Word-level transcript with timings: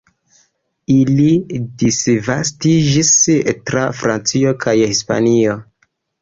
Ili 0.93 1.27
disvastiĝis 1.83 3.11
tra 3.69 3.85
Francio 4.01 4.55
kaj 4.65 4.75
Hispanio. 4.81 5.55